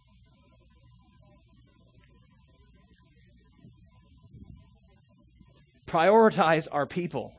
[5.90, 7.34] Prioritize our people.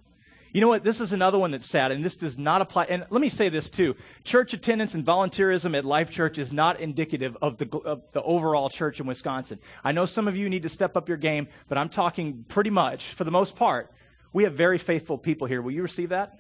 [0.54, 0.84] You know what?
[0.84, 2.84] This is another one that's sad, and this does not apply.
[2.86, 6.82] And let me say this too: church attendance and volunteerism at Life Church is not
[6.82, 9.60] indicative of the of the overall church in Wisconsin.
[9.82, 12.70] I know some of you need to step up your game, but I'm talking pretty
[12.70, 13.90] much, for the most part,
[14.34, 15.62] we have very faithful people here.
[15.62, 16.38] Will you receive that?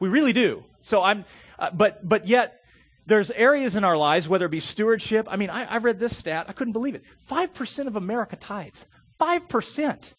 [0.00, 0.64] We really do.
[0.82, 1.24] So I'm,
[1.60, 2.64] uh, but but yet
[3.06, 5.28] there's areas in our lives, whether it be stewardship.
[5.30, 6.46] I mean, I, I read this stat.
[6.48, 7.04] I couldn't believe it.
[7.18, 8.86] Five percent of America tithes.
[9.18, 10.14] 5%.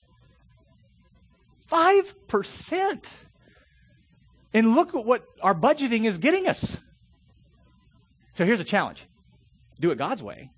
[1.71, 3.23] 5%.
[4.53, 6.77] And look at what our budgeting is getting us.
[8.33, 9.05] So here's a challenge
[9.79, 10.51] do it God's way.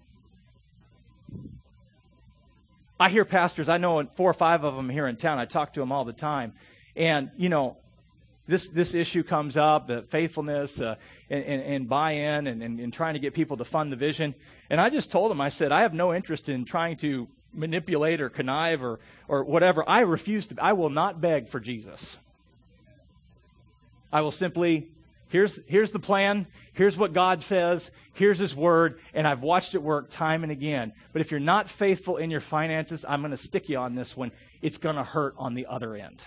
[2.99, 5.73] I hear pastors, I know four or five of them here in town, I talk
[5.73, 6.53] to them all the time.
[6.95, 7.77] And, you know,
[8.45, 10.95] this, this issue comes up, the faithfulness uh,
[11.29, 14.35] and, and, and, buy-in and, and, and trying to get people to fund the vision.
[14.69, 18.21] And I just told them, I said, I have no interest in trying to manipulate
[18.21, 19.83] or connive or, or whatever.
[19.87, 22.19] I refuse to, I will not beg for Jesus.
[24.11, 24.89] I will simply,
[25.27, 29.83] here's, here's the plan, here's what God says, here's His word, and I've watched it
[29.83, 30.93] work time and again.
[31.13, 34.17] But if you're not faithful in your finances, I'm going to stick you on this
[34.17, 34.31] one.
[34.61, 36.21] It's going to hurt on the other end.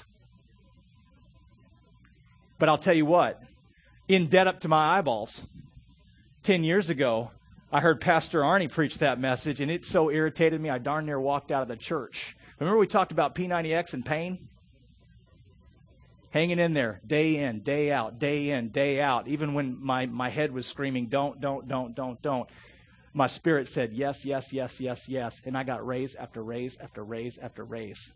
[2.59, 3.43] But I'll tell you what,
[4.07, 5.43] in debt up to my eyeballs,
[6.45, 7.31] 10 years ago,
[7.73, 11.19] I heard Pastor Arnie preach that message, and it so irritated me, I darn near
[11.19, 12.37] walked out of the church.
[12.59, 14.49] Remember we talked about P90X and pain?
[16.33, 19.29] hanging in there day in, day out, day in, day out.
[19.29, 22.49] Even when my, my head was screaming, don't, don't, don't, don't, don't.
[23.15, 25.43] My spirit said, yes, yes, yes, yes, yes.
[25.45, 28.15] And I got raise after raise after raise after raise.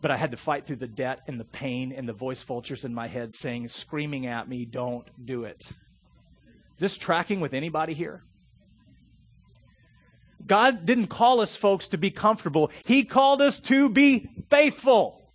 [0.00, 2.84] But I had to fight through the debt and the pain and the voice vultures
[2.84, 5.72] in my head saying, screaming at me, don't do it.
[6.76, 8.22] Is this tracking with anybody here?
[10.46, 12.70] God didn't call us, folks, to be comfortable.
[12.84, 15.30] He called us to be faithful.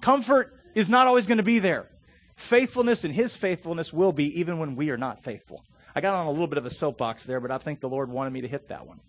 [0.00, 1.88] Comfort is not always going to be there.
[2.36, 5.64] Faithfulness and His faithfulness will be even when we are not faithful.
[5.94, 8.10] I got on a little bit of a soapbox there, but I think the Lord
[8.10, 9.00] wanted me to hit that one.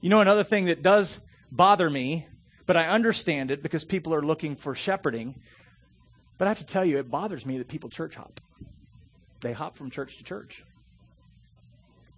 [0.00, 2.26] You know, another thing that does bother me,
[2.66, 5.40] but I understand it because people are looking for shepherding.
[6.38, 8.40] But I have to tell you, it bothers me that people church hop.
[9.40, 10.64] They hop from church to church.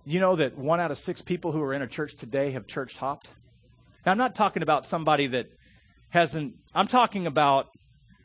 [0.05, 2.67] You know that one out of six people who are in a church today have
[2.67, 3.31] church hopped?
[4.05, 5.51] Now, I'm not talking about somebody that
[6.11, 7.75] hasn't, I'm talking about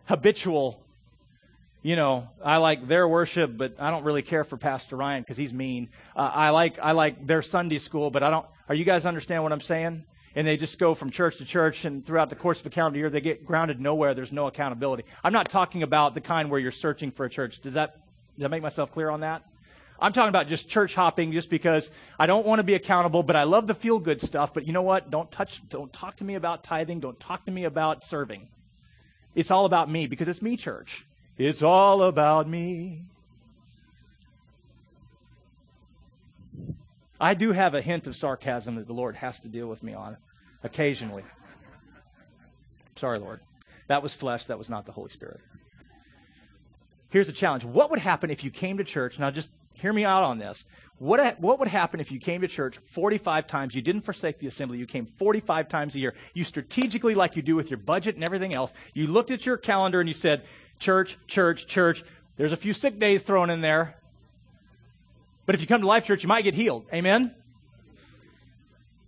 [0.06, 0.86] habitual,
[1.82, 5.38] you know, I like their worship, but I don't really care for Pastor Ryan because
[5.38, 5.90] he's mean.
[6.16, 9.42] Uh, I like, I like their Sunday school, but I don't, are you guys understand
[9.42, 10.06] what I'm saying?
[10.36, 12.98] And they just go from church to church, and throughout the course of a calendar
[12.98, 14.14] year, they get grounded nowhere.
[14.14, 15.04] There's no accountability.
[15.24, 17.60] I'm not talking about the kind where you're searching for a church.
[17.60, 17.96] Does that,
[18.36, 19.44] does that make myself clear on that?
[20.00, 23.36] I'm talking about just church hopping just because I don't want to be accountable, but
[23.36, 24.52] I love the feel good stuff.
[24.52, 25.12] But you know what?
[25.12, 27.02] Don't touch, don't talk to me about tithing.
[27.02, 28.48] Don't talk to me about serving.
[29.36, 31.06] It's all about me because it's me, church.
[31.38, 33.04] It's all about me.
[37.22, 39.94] I do have a hint of sarcasm that the Lord has to deal with me
[39.94, 40.18] on
[40.64, 41.24] occasionally.
[42.96, 43.42] Sorry, Lord.
[43.88, 45.40] That was flesh, that was not the Holy Spirit.
[47.10, 47.64] Here's a challenge.
[47.64, 49.20] What would happen if you came to church?
[49.20, 50.66] Now, just hear me out on this.
[50.98, 53.76] What, what would happen if you came to church 45 times?
[53.76, 54.80] You didn't forsake the assembly.
[54.80, 56.16] You came 45 times a year.
[56.34, 59.58] You strategically, like you do with your budget and everything else, you looked at your
[59.58, 60.44] calendar and you said,
[60.80, 62.04] church, church, church.
[62.38, 64.01] There's a few sick days thrown in there.
[65.52, 66.86] But if you come to Life Church, you might get healed.
[66.94, 67.36] Amen?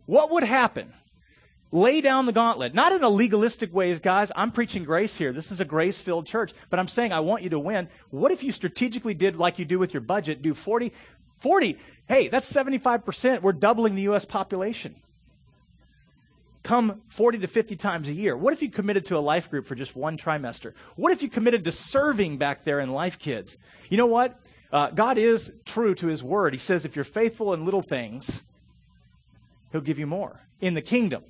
[0.05, 0.91] What would happen
[1.71, 2.73] lay down the gauntlet.
[2.73, 4.29] Not in a legalistic ways, guys.
[4.35, 5.31] I'm preaching grace here.
[5.31, 6.51] This is a grace filled church.
[6.69, 7.87] But I'm saying I want you to win.
[8.09, 10.41] What if you strategically did like you do with your budget?
[10.41, 10.91] Do 40,
[11.37, 11.77] 40.
[12.09, 13.41] Hey, that's 75%.
[13.41, 14.25] We're doubling the U.S.
[14.25, 14.95] population.
[16.61, 18.35] Come 40 to 50 times a year.
[18.35, 20.73] What if you committed to a life group for just one trimester?
[20.97, 23.57] What if you committed to serving back there in Life Kids?
[23.89, 24.37] You know what?
[24.73, 26.51] Uh, God is true to his word.
[26.51, 28.41] He says, if you're faithful in little things,
[29.71, 31.23] he'll give you more in the kingdom.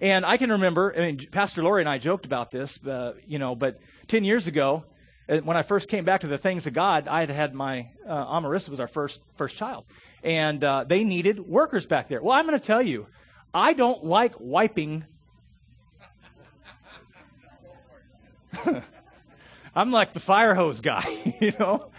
[0.00, 3.38] And I can remember, I mean, Pastor Lori and I joked about this, uh, you
[3.38, 4.84] know, but 10 years ago,
[5.28, 7.90] uh, when I first came back to the things of God, I had had my,
[8.06, 9.84] uh, Amarissa was our first, first child.
[10.22, 12.22] And uh, they needed workers back there.
[12.22, 13.08] Well, I'm going to tell you,
[13.52, 15.04] I don't like wiping.
[19.74, 21.90] I'm like the fire hose guy, you know?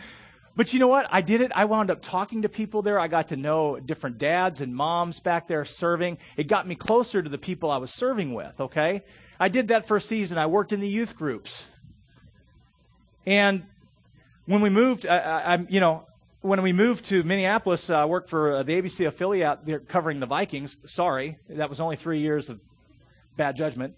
[0.56, 1.08] But you know what?
[1.10, 1.52] I did it.
[1.56, 3.00] I wound up talking to people there.
[3.00, 6.18] I got to know different dads and moms back there serving.
[6.36, 9.04] It got me closer to the people I was serving with, okay?
[9.40, 10.38] I did that for a season.
[10.38, 11.64] I worked in the youth groups.
[13.26, 13.64] And
[14.46, 16.06] when we moved, I, I you know,
[16.42, 20.20] when we moved to Minneapolis, uh, I worked for uh, the ABC affiliate there covering
[20.20, 20.78] the Vikings.
[20.86, 22.60] Sorry, that was only three years of
[23.38, 23.96] bad judgment.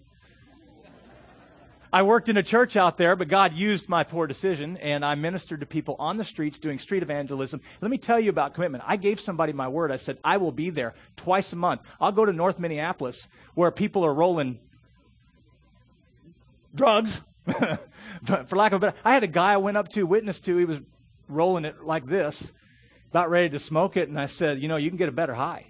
[1.94, 5.14] I worked in a church out there, but God used my poor decision, and I
[5.14, 7.60] ministered to people on the streets doing street evangelism.
[7.80, 8.82] Let me tell you about commitment.
[8.84, 9.92] I gave somebody my word.
[9.92, 11.82] I said, I will be there twice a month.
[12.00, 14.58] I'll go to North Minneapolis where people are rolling
[16.74, 17.20] drugs,
[18.24, 18.98] for lack of a better.
[19.04, 20.80] I had a guy I went up to, witness to, he was
[21.28, 22.52] rolling it like this,
[23.10, 25.34] about ready to smoke it, and I said, You know, you can get a better
[25.34, 25.66] high.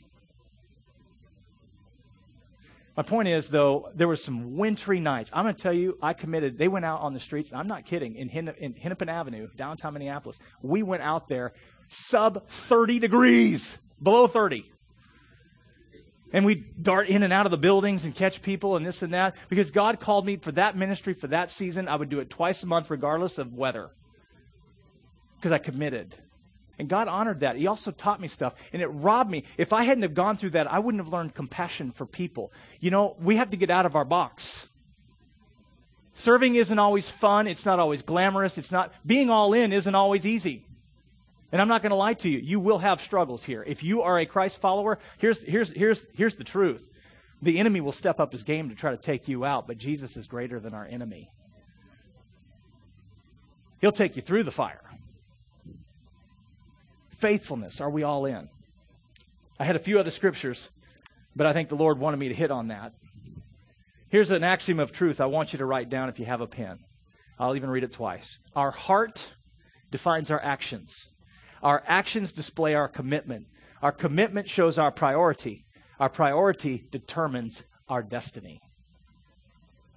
[2.96, 5.30] My point is, though, there were some wintry nights.
[5.32, 6.58] I'm going to tell you, I committed.
[6.58, 9.94] They went out on the streets, and I'm not kidding, in, in Hennepin Avenue, downtown
[9.94, 10.38] Minneapolis.
[10.62, 11.54] We went out there
[11.88, 14.70] sub 30 degrees, below 30.
[16.32, 19.14] And we dart in and out of the buildings and catch people and this and
[19.14, 19.36] that.
[19.48, 21.86] Because God called me for that ministry, for that season.
[21.86, 23.90] I would do it twice a month, regardless of weather.
[25.36, 26.16] Because I committed.
[26.78, 27.56] And God honored that.
[27.56, 29.44] He also taught me stuff, and it robbed me.
[29.56, 32.52] If I hadn't have gone through that, I wouldn't have learned compassion for people.
[32.80, 34.68] You know, we have to get out of our box.
[36.12, 37.46] Serving isn't always fun.
[37.46, 38.58] It's not always glamorous.
[38.58, 40.64] It's not, being all in isn't always easy.
[41.52, 42.38] And I'm not going to lie to you.
[42.40, 43.62] You will have struggles here.
[43.64, 46.90] If you are a Christ follower, here's, here's, here's, here's the truth.
[47.42, 50.16] The enemy will step up his game to try to take you out, but Jesus
[50.16, 51.30] is greater than our enemy.
[53.80, 54.80] He'll take you through the fire
[57.24, 57.80] faithfulness.
[57.80, 58.50] Are we all in?
[59.58, 60.68] I had a few other scriptures,
[61.34, 62.92] but I think the Lord wanted me to hit on that.
[64.10, 66.46] Here's an axiom of truth I want you to write down if you have a
[66.46, 66.80] pen.
[67.38, 68.36] I'll even read it twice.
[68.54, 69.32] Our heart
[69.90, 71.06] defines our actions.
[71.62, 73.46] Our actions display our commitment.
[73.80, 75.64] Our commitment shows our priority.
[75.98, 78.60] Our priority determines our destiny.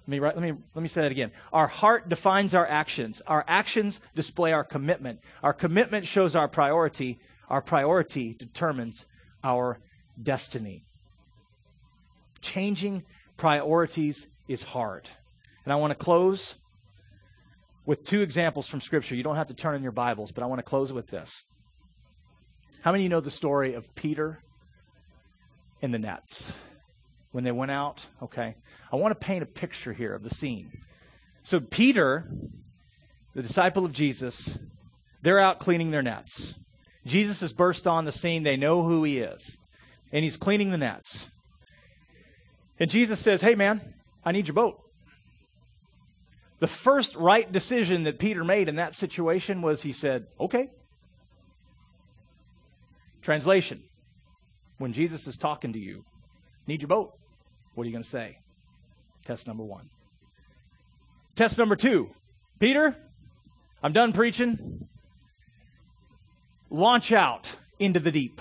[0.08, 1.32] Let me, let, me, let me say that again.
[1.52, 3.20] Our heart defines our actions.
[3.26, 5.20] Our actions display our commitment.
[5.42, 7.18] Our commitment shows our priority.
[7.50, 9.04] Our priority determines
[9.44, 9.80] our
[10.20, 10.86] destiny.
[12.40, 13.04] Changing
[13.36, 15.10] priorities is hard.
[15.64, 16.54] And I want to close
[17.84, 19.14] with two examples from Scripture.
[19.14, 21.44] You don't have to turn in your Bibles, but I want to close with this.
[22.80, 24.42] How many of you know the story of Peter
[25.82, 26.56] and the nets?
[27.32, 28.06] When they went out?
[28.22, 28.54] Okay.
[28.92, 30.70] I want to paint a picture here of the scene.
[31.42, 32.30] So, Peter,
[33.34, 34.58] the disciple of Jesus,
[35.22, 36.54] they're out cleaning their nets.
[37.06, 38.42] Jesus has burst on the scene.
[38.42, 39.58] They know who he is.
[40.12, 41.28] And he's cleaning the nets.
[42.78, 44.80] And Jesus says, Hey, man, I need your boat.
[46.60, 50.68] The first right decision that Peter made in that situation was he said, Okay.
[53.22, 53.82] Translation
[54.78, 56.04] When Jesus is talking to you,
[56.68, 57.14] need your boat.
[57.74, 58.38] What are you going to say?
[59.24, 59.88] Test number one.
[61.34, 62.10] Test number two
[62.58, 62.96] Peter,
[63.82, 64.88] I'm done preaching.
[66.70, 68.40] Launch out into the deep.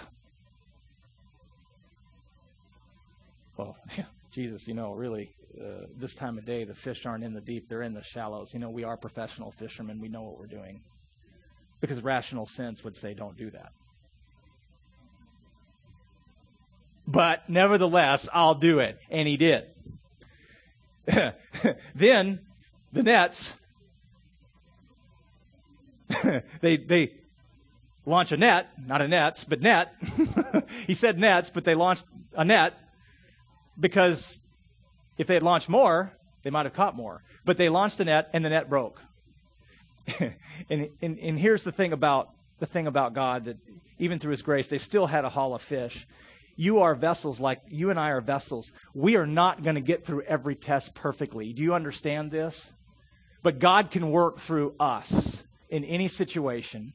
[3.55, 3.77] Well,
[4.31, 7.69] Jesus, you know, really, uh, this time of day, the fish aren't in the deep,
[7.69, 8.53] they're in the shallows.
[8.53, 10.81] You know, we are professional fishermen, we know what we're doing.
[11.79, 13.71] Because rational sense would say, don't do that.
[17.08, 19.00] But nevertheless, I'll do it.
[19.10, 19.65] And he did.
[21.96, 22.41] then
[22.91, 23.56] the nets,
[26.62, 27.13] they, they
[28.06, 29.96] launch a net, not a nets, but net.
[30.88, 32.78] he said nets, but they launched a net
[33.80, 34.39] because
[35.17, 36.12] if they had launched more,
[36.43, 37.24] they might have caught more.
[37.46, 39.02] But they launched a net and the net broke.
[40.70, 43.58] and, and, and here's the thing about the thing about God that
[44.00, 46.08] even through his grace, they still had a haul of fish
[46.58, 48.74] you are vessels like you and I are vessels.
[48.93, 51.54] We are not going to get through every test perfectly.
[51.54, 52.74] Do you understand this?
[53.43, 56.93] But God can work through us in any situation.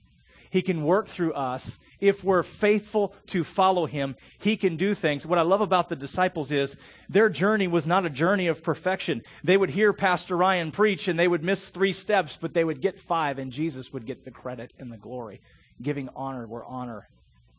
[0.50, 1.78] He can work through us.
[2.00, 5.24] If we're faithful to follow Him, He can do things.
[5.24, 6.76] What I love about the disciples is
[7.08, 9.22] their journey was not a journey of perfection.
[9.44, 12.82] They would hear Pastor Ryan preach and they would miss three steps, but they would
[12.82, 15.40] get five, and Jesus would get the credit and the glory,
[15.80, 17.08] giving honor where honor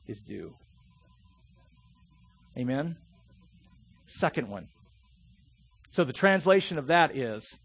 [0.05, 0.55] is due.
[2.57, 2.97] Amen?
[4.05, 4.67] Second one.
[5.91, 7.59] So the translation of that is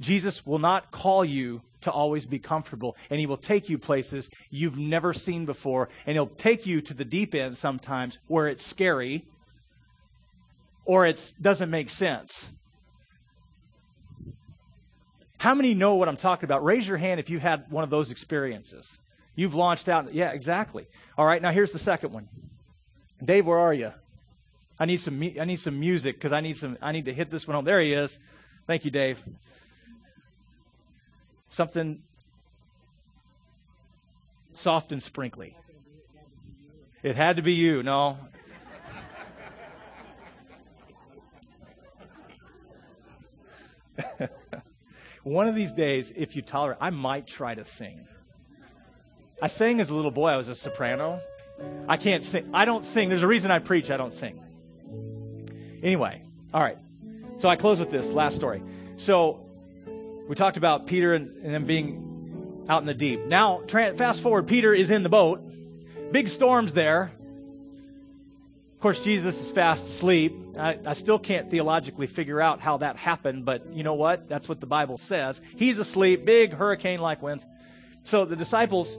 [0.00, 4.28] Jesus will not call you to always be comfortable, and He will take you places
[4.50, 8.64] you've never seen before, and He'll take you to the deep end sometimes where it's
[8.64, 9.24] scary
[10.84, 12.50] or it doesn't make sense.
[15.38, 16.64] How many know what I'm talking about?
[16.64, 18.98] Raise your hand if you've had one of those experiences.
[19.34, 20.14] You've launched out.
[20.14, 20.86] Yeah, exactly.
[21.18, 22.28] All right, now here's the second one.
[23.22, 23.92] Dave, where are you?
[24.78, 27.30] I need some I need some music because I need some I need to hit
[27.30, 27.64] this one home.
[27.64, 28.18] There he is.
[28.66, 29.22] Thank you, Dave.
[31.48, 32.02] Something
[34.52, 35.56] soft and sprinkly.
[37.02, 37.82] It had to be you.
[37.82, 38.18] No.
[45.22, 48.06] One of these days, if you tolerate, I might try to sing.
[49.40, 50.28] I sang as a little boy.
[50.28, 51.20] I was a soprano.
[51.88, 52.50] I can't sing.
[52.52, 53.08] I don't sing.
[53.08, 53.90] There's a reason I preach.
[53.90, 54.42] I don't sing.
[55.86, 56.20] Anyway,
[56.52, 56.78] all right.
[57.36, 58.60] So I close with this last story.
[58.96, 59.46] So
[60.26, 63.26] we talked about Peter and, and them being out in the deep.
[63.26, 65.48] Now, tra- fast forward, Peter is in the boat.
[66.10, 67.12] Big storms there.
[68.74, 70.34] Of course, Jesus is fast asleep.
[70.58, 74.28] I, I, still can't theologically figure out how that happened, but you know what?
[74.28, 75.40] That's what the Bible says.
[75.54, 77.46] He's asleep, big hurricane like winds.
[78.02, 78.98] So the disciples,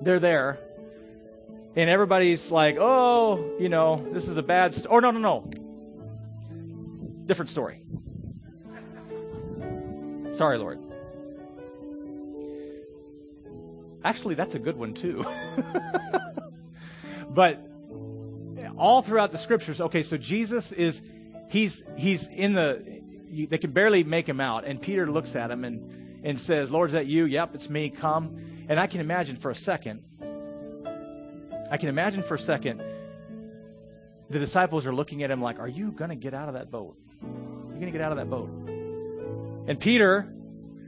[0.00, 0.60] they're there,
[1.74, 4.94] and everybody's like, oh, you know, this is a bad story.
[4.96, 5.50] Oh, no, no, no.
[7.28, 7.82] Different story.
[10.32, 10.80] Sorry, Lord.
[14.02, 15.22] Actually, that's a good one, too.
[17.28, 17.62] but
[18.78, 21.02] all throughout the scriptures, okay, so Jesus is,
[21.50, 24.64] he's, he's in the, they can barely make him out.
[24.64, 27.26] And Peter looks at him and, and says, Lord, is that you?
[27.26, 27.90] Yep, it's me.
[27.90, 28.38] Come.
[28.70, 30.02] And I can imagine for a second,
[31.70, 32.82] I can imagine for a second,
[34.30, 36.70] the disciples are looking at him like, Are you going to get out of that
[36.70, 36.96] boat?
[37.78, 38.50] You're going to get out of that boat.
[39.68, 40.32] And Peter,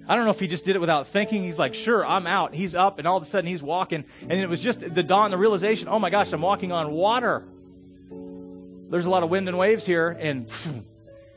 [0.09, 1.43] I don't know if he just did it without thinking.
[1.45, 2.55] He's like, Sure, I'm out.
[2.55, 4.05] He's up, and all of a sudden he's walking.
[4.23, 7.47] And it was just the dawn, the realization, Oh my gosh, I'm walking on water
[8.91, 10.51] there's a lot of wind and waves here, and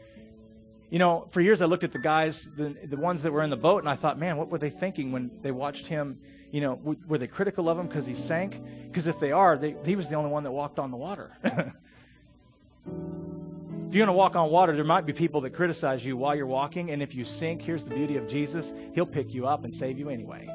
[0.89, 3.49] you know, for years I looked at the guys, the the ones that were in
[3.51, 6.19] the boat, and I thought, man, what were they thinking when they watched him?
[6.51, 8.59] You know, w- were they critical of him because he sank?
[8.87, 11.31] Because if they are, they, he was the only one that walked on the water.
[13.93, 16.33] if you're going to walk on water, there might be people that criticize you while
[16.33, 19.65] you're walking, and if you sink, here's the beauty of Jesus: He'll pick you up
[19.65, 20.49] and save you anyway.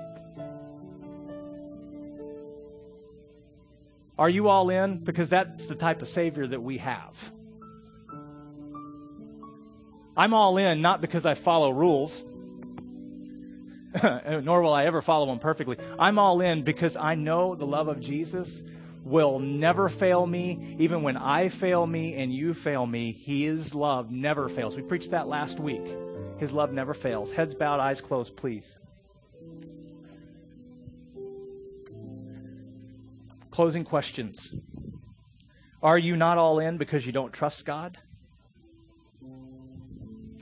[4.18, 4.98] Are you all in?
[4.98, 7.32] Because that's the type of Savior that we have.
[10.16, 12.24] I'm all in not because I follow rules,
[14.02, 15.76] nor will I ever follow them perfectly.
[15.96, 18.64] I'm all in because I know the love of Jesus
[19.08, 20.76] will never fail me.
[20.78, 24.76] Even when I fail me and you fail me, His love never fails.
[24.76, 25.82] We preached that last week.
[26.38, 27.32] His love never fails.
[27.32, 28.76] Heads bowed, eyes closed, please.
[33.50, 34.54] Closing questions.
[35.82, 37.98] Are you not all in because you don't trust God?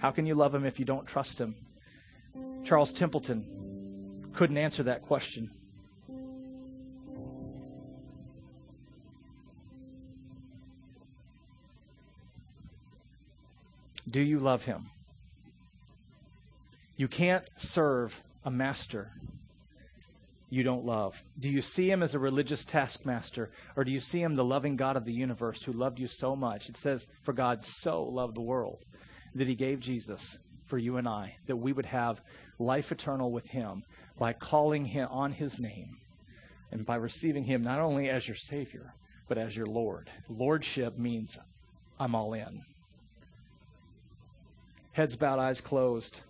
[0.01, 1.57] How can you love Him if you don't trust Him?
[2.65, 5.51] Charles Templeton couldn't answer that question.
[14.09, 14.91] Do you love Him?
[16.97, 19.13] You can't serve a master
[20.49, 21.25] you don't love?
[21.39, 24.77] Do you see him as a religious taskmaster, or do you see him the loving
[24.77, 26.69] God of the universe who loved you so much?
[26.69, 28.85] It says, For God so loved the world
[29.35, 32.23] that he gave Jesus for you and I, that we would have
[32.59, 33.83] life eternal with him
[34.19, 35.99] by calling him on his name
[36.71, 38.95] and by receiving him not only as your Savior,
[39.29, 40.11] but as your Lord.
[40.29, 41.39] Lordship means
[41.99, 42.63] I'm all in.
[44.97, 46.23] Heads bowed, eyes closed.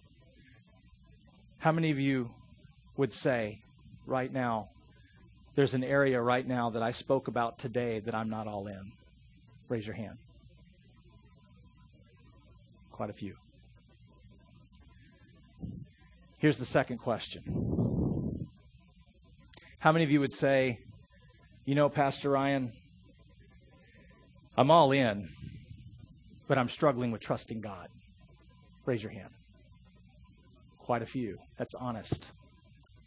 [1.58, 2.30] How many of you
[2.96, 3.62] would say,
[4.06, 4.70] right now,
[5.54, 8.90] there's an area right now that I spoke about today that I'm not all in?
[9.68, 10.18] Raise your hand.
[12.90, 13.36] Quite a few.
[16.38, 18.48] Here's the second question
[19.78, 20.80] How many of you would say,
[21.64, 22.72] you know, Pastor Ryan,
[24.56, 25.28] I'm all in,
[26.48, 27.90] but I'm struggling with trusting God?
[28.86, 29.30] Raise your hand.
[30.78, 31.38] Quite a few.
[31.58, 32.32] That's honest.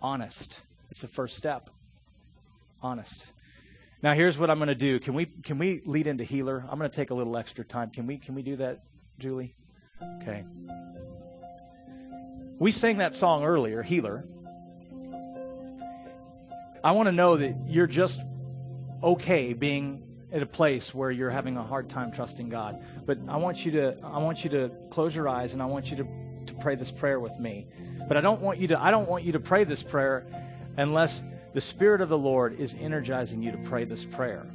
[0.01, 0.61] Honest.
[0.91, 1.69] It's the first step.
[2.81, 3.27] Honest.
[4.01, 4.99] Now here's what I'm going to do.
[4.99, 6.65] Can we can we lead into healer?
[6.69, 7.89] I'm going to take a little extra time.
[7.89, 8.83] Can we can we do that,
[9.17, 9.55] Julie?
[10.21, 10.43] Okay.
[12.59, 14.25] We sang that song earlier, Healer.
[16.83, 18.21] I want to know that you're just
[19.01, 22.83] okay being at a place where you're having a hard time trusting God.
[23.05, 25.91] But I want you to I want you to close your eyes and I want
[25.91, 26.07] you to
[26.47, 27.67] to pray this prayer with me.
[28.07, 30.25] But I don't want you to I don't want you to pray this prayer
[30.77, 31.23] unless
[31.53, 34.45] the Spirit of the Lord is energizing you to pray this prayer.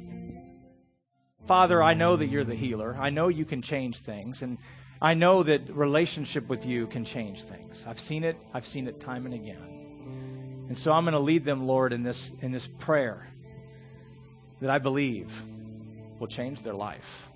[1.45, 2.97] Father, I know that you're the healer.
[2.99, 4.41] I know you can change things.
[4.41, 4.57] And
[5.01, 7.85] I know that relationship with you can change things.
[7.87, 8.37] I've seen it.
[8.53, 10.65] I've seen it time and again.
[10.67, 13.27] And so I'm going to lead them, Lord, in this, in this prayer
[14.61, 15.43] that I believe
[16.19, 17.27] will change their life.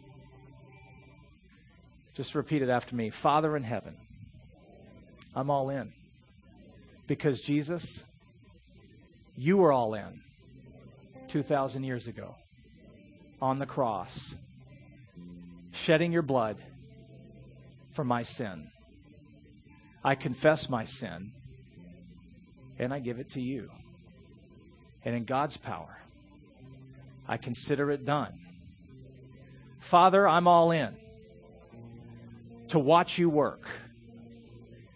[2.13, 3.95] Just repeat it after me Father in heaven,
[5.35, 5.93] I'm all in.
[7.07, 8.03] Because Jesus,
[9.35, 10.21] you were all in
[11.27, 12.35] 2,000 years ago
[13.41, 14.35] on the cross,
[15.71, 16.57] shedding your blood
[17.91, 18.69] for my sin.
[20.03, 21.31] I confess my sin
[22.77, 23.69] and I give it to you.
[25.03, 25.99] And in God's power,
[27.27, 28.48] I consider it done.
[29.79, 30.95] Father, I'm all in
[32.67, 33.67] to watch you work,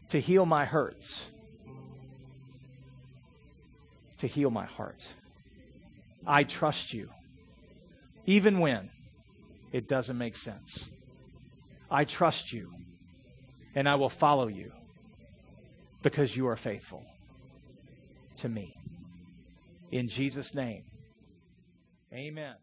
[0.10, 1.30] to heal my hurts
[4.24, 5.06] to heal my heart.
[6.26, 7.10] I trust you,
[8.26, 8.90] even when
[9.74, 10.92] it doesn't make sense.
[11.92, 12.72] I trust you,
[13.76, 14.72] and I will follow you
[16.04, 17.04] because you are faithful
[18.38, 18.78] to me.
[19.92, 20.86] In Jesus' name,
[22.14, 22.56] amen.